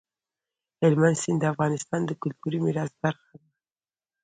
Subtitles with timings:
[0.81, 3.47] هلمند سیند د افغانستان د کلتوري میراث برخه ده.